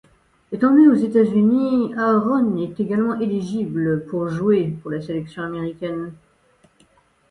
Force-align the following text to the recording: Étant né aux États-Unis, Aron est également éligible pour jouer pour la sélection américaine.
Étant 0.51 0.71
né 0.75 0.87
aux 0.87 0.95
États-Unis, 0.95 1.93
Aron 1.95 2.57
est 2.57 2.79
également 2.79 3.19
éligible 3.19 4.03
pour 4.09 4.29
jouer 4.29 4.75
pour 4.81 4.89
la 4.89 4.99
sélection 4.99 5.43
américaine. 5.43 6.11